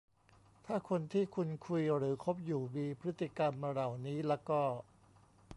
[0.65, 4.61] ถ้าคนที่คุณคุยหรือคบอยู่มีพฤติกรรมเหล่านี้ละก็